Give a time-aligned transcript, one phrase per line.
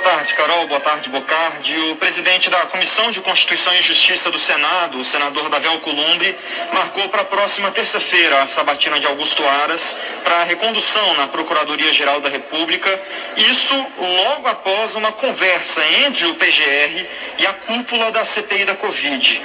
[0.00, 0.66] tarde, Carol.
[0.66, 1.76] Boa tarde, Bocardi.
[1.90, 6.36] O presidente da Comissão de Constituição e Justiça do Senado, o senador Davi Alcolumbre,
[6.72, 12.20] marcou para a próxima terça-feira a sabatina de Augusto Aras para a recondução na Procuradoria-Geral
[12.20, 13.00] da República.
[13.36, 17.06] Isso logo após uma conversa entre o PGR
[17.38, 19.42] e a cúpula da CPI da Covid.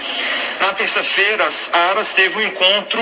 [0.62, 1.48] Na terça-feira,
[1.90, 3.02] Aras teve um encontro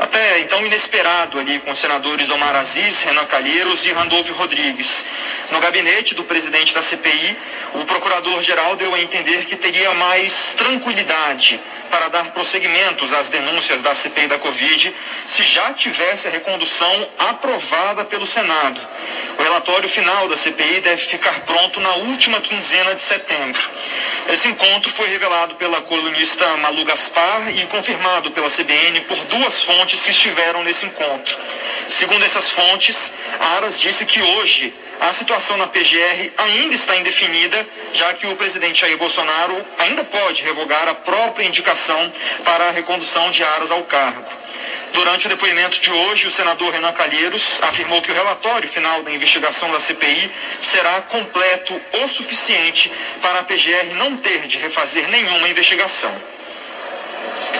[0.00, 5.04] até então inesperado ali com os senadores Omar Aziz, Renan Calheiros e Randolfo Rodrigues.
[5.52, 7.36] No gabinete do presidente da CPI,
[7.74, 13.94] o procurador-geral deu a entender que teria mais tranquilidade para dar prosseguimentos às denúncias da
[13.94, 14.94] CPI da Covid
[15.26, 18.80] se já tivesse a recondução aprovada pelo Senado.
[19.38, 23.70] O relatório final da CPI deve ficar pronto na última quinzena de setembro.
[24.28, 30.02] Esse encontro foi revelado pela colunista Malu Gaspar e confirmado pela CBN por duas fontes
[30.02, 31.38] que estiveram nesse encontro.
[31.88, 33.12] Segundo essas fontes,
[33.56, 38.80] Aras disse que hoje a situação na PGR ainda está indefinida, já que o presidente
[38.80, 42.10] Jair Bolsonaro ainda pode revogar a própria indicação
[42.44, 44.24] para a recondução de Aras ao cargo.
[44.92, 49.12] Durante o depoimento de hoje, o senador Renan Calheiros afirmou que o relatório final da
[49.12, 52.90] investigação da CPI será completo o suficiente
[53.20, 56.12] para a PGR não ter de refazer nenhuma investigação.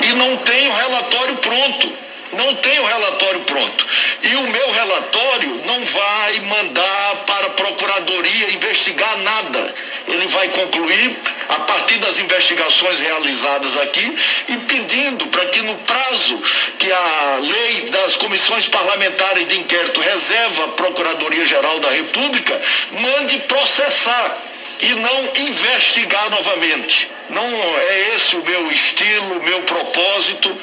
[0.02, 3.86] E não tem o relatório pronto não tem o relatório pronto.
[4.22, 9.74] E o meu relatório não vai mandar para a Procuradoria investigar nada.
[10.06, 11.16] Ele vai concluir
[11.48, 14.16] a partir das investigações realizadas aqui
[14.48, 16.40] e pedindo para que no prazo
[16.78, 24.38] que a lei das comissões parlamentares de inquérito reserva à Procuradoria-Geral da República, mande processar
[24.80, 27.10] e não investigar novamente.
[27.30, 30.56] Não é esse o meu estilo, o meu propósito.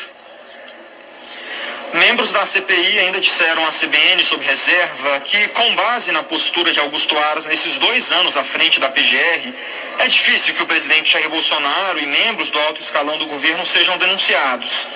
[1.95, 6.79] Membros da CPI ainda disseram à CBN, sob reserva, que, com base na postura de
[6.81, 9.53] Augusto Aras nesses dois anos à frente da PGR,
[9.99, 13.97] é difícil que o presidente Jair Bolsonaro e membros do alto escalão do governo sejam
[13.97, 14.89] denunciados.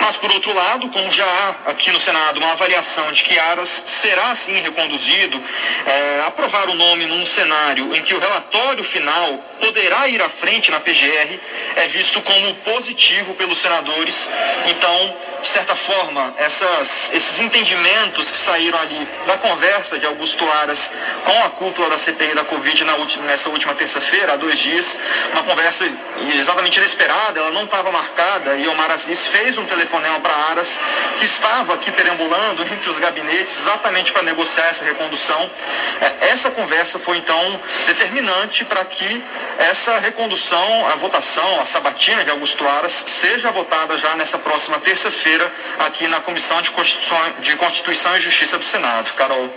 [0.00, 3.84] Mas, por outro lado, como já há aqui no Senado uma avaliação de que Aras
[3.86, 5.42] será sim reconduzido,
[5.86, 10.70] é, aprovar o nome num cenário em que o relatório final poderá ir à frente
[10.70, 11.38] na PGR
[11.76, 14.28] é visto como positivo pelos senadores.
[14.66, 20.90] Então, de certa forma, essas, esses entendimentos que saíram ali da conversa de Augusto Aras
[21.22, 24.98] com a cúpula da CPI da Covid na última, nessa última terça-feira, há dois dias,
[25.32, 25.86] uma conversa
[26.34, 30.78] exatamente inesperada, ela não estava marcada, e Omar Aziz fez um telefonema para Aras,
[31.16, 35.50] que estava aqui perambulando entre os gabinetes exatamente para negociar essa recondução.
[36.00, 39.22] É, essa conversa foi, então, determinante para que
[39.58, 45.50] essa recondução, a votação, a sabatina de Augusto Aras, seja votada já nessa próxima terça-feira
[45.80, 49.12] aqui na Comissão de Constituição, de Constituição e Justiça do Senado.
[49.14, 49.50] Carol.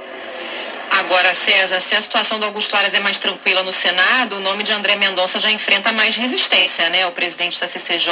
[0.99, 4.63] Agora, César, se a situação do Augusto Aras é mais tranquila no Senado, o nome
[4.63, 7.05] de André Mendonça já enfrenta mais resistência, né?
[7.05, 8.11] O presidente da CCJ,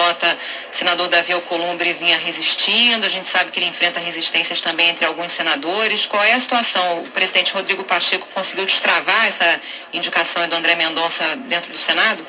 [0.70, 5.32] senador Davi Alcolumbre, vinha resistindo, a gente sabe que ele enfrenta resistências também entre alguns
[5.32, 6.06] senadores.
[6.06, 7.00] Qual é a situação?
[7.00, 9.60] O presidente Rodrigo Pacheco conseguiu destravar essa
[9.92, 12.24] indicação do André Mendonça dentro do Senado?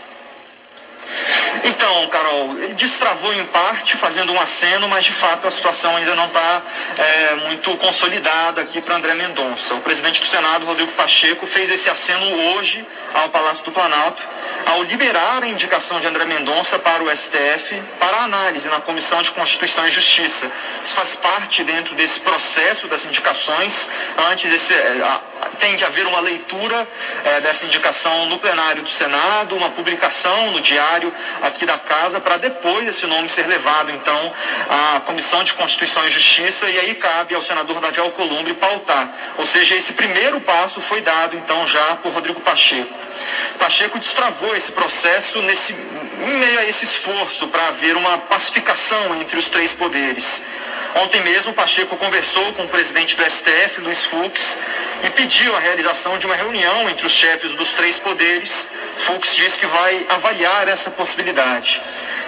[1.65, 6.15] Então, Carol, ele destravou em parte, fazendo um aceno, mas de fato a situação ainda
[6.15, 6.63] não está
[6.99, 9.75] é, muito consolidada aqui para André Mendonça.
[9.75, 14.23] O presidente do Senado, Rodrigo Pacheco, fez esse aceno hoje ao Palácio do Planalto,
[14.67, 19.31] ao liberar a indicação de André Mendonça para o STF para análise na Comissão de
[19.31, 20.51] Constituição e Justiça.
[20.83, 23.89] Isso faz parte dentro desse processo das indicações.
[24.31, 25.21] Antes, esse, é,
[25.59, 26.87] tem de haver uma leitura
[27.25, 31.13] é, dessa indicação no plenário do Senado, uma publicação no diário
[31.47, 34.33] aqui da casa, para depois esse nome ser levado, então,
[34.69, 39.09] à Comissão de Constituição e Justiça, e aí cabe ao senador Davi Alcolumbre pautar.
[39.39, 42.93] Ou seja, esse primeiro passo foi dado, então, já por Rodrigo Pacheco.
[43.59, 49.39] Pacheco destravou esse processo nesse, em meio a esse esforço para haver uma pacificação entre
[49.39, 50.43] os três poderes.
[51.03, 54.59] Ontem mesmo, Pacheco conversou com o presidente do STF, Luiz Fux,
[55.05, 58.67] e pediu a realização de uma reunião entre os chefes dos três poderes.
[58.97, 61.36] Fux disse que vai avaliar essa possibilidade.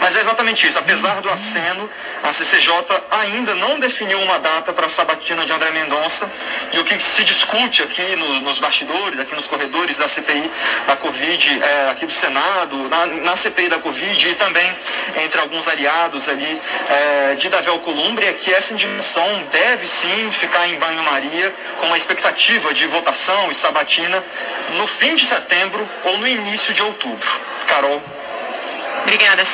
[0.00, 0.78] Mas é exatamente isso.
[0.78, 1.88] Apesar do aceno,
[2.22, 2.72] a CCJ
[3.10, 6.30] ainda não definiu uma data para a sabatina de André Mendonça.
[6.72, 10.50] E o que se discute aqui no, nos bastidores, aqui nos corredores da CPI
[10.86, 14.76] da Covid, é, aqui do Senado, na, na, CPI da Covid e também
[15.24, 20.68] entre alguns aliados ali é, de Davi Alcolumbre, é que essa indignação deve sim ficar
[20.68, 24.22] em banho-maria com uma expectativa de votação e sabatina
[24.76, 27.28] no fim de setembro ou no início de outubro.
[27.66, 28.17] Carol.
[29.04, 29.44] Obrigada.